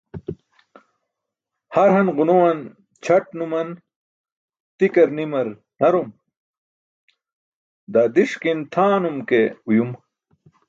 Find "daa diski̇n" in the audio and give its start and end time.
7.93-8.59